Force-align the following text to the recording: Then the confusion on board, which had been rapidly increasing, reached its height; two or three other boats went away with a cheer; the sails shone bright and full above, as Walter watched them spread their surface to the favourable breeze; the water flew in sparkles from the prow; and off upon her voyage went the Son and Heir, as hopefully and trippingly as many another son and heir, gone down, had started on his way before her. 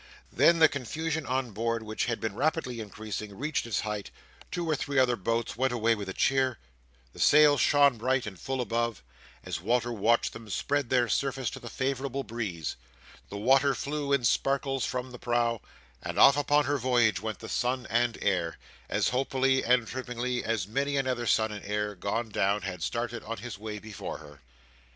Then 0.33 0.57
the 0.57 0.67
confusion 0.67 1.27
on 1.27 1.51
board, 1.51 1.83
which 1.83 2.05
had 2.05 2.19
been 2.19 2.33
rapidly 2.33 2.79
increasing, 2.79 3.37
reached 3.37 3.67
its 3.67 3.81
height; 3.81 4.09
two 4.49 4.67
or 4.67 4.75
three 4.75 4.97
other 4.97 5.15
boats 5.15 5.55
went 5.55 5.71
away 5.73 5.93
with 5.93 6.09
a 6.09 6.13
cheer; 6.15 6.57
the 7.13 7.19
sails 7.19 7.61
shone 7.61 7.99
bright 7.99 8.25
and 8.25 8.39
full 8.39 8.61
above, 8.61 9.03
as 9.43 9.61
Walter 9.61 9.93
watched 9.93 10.33
them 10.33 10.49
spread 10.49 10.89
their 10.89 11.07
surface 11.07 11.51
to 11.51 11.59
the 11.59 11.69
favourable 11.69 12.23
breeze; 12.23 12.77
the 13.29 13.37
water 13.37 13.75
flew 13.75 14.11
in 14.11 14.23
sparkles 14.23 14.85
from 14.85 15.11
the 15.11 15.19
prow; 15.19 15.61
and 16.01 16.17
off 16.17 16.35
upon 16.35 16.65
her 16.65 16.79
voyage 16.79 17.21
went 17.21 17.37
the 17.37 17.47
Son 17.47 17.85
and 17.87 18.17
Heir, 18.23 18.57
as 18.89 19.09
hopefully 19.09 19.63
and 19.63 19.87
trippingly 19.87 20.43
as 20.43 20.67
many 20.67 20.97
another 20.97 21.27
son 21.27 21.51
and 21.51 21.63
heir, 21.63 21.93
gone 21.93 22.29
down, 22.29 22.63
had 22.63 22.81
started 22.81 23.21
on 23.21 23.37
his 23.37 23.59
way 23.59 23.77
before 23.77 24.17
her. 24.17 24.41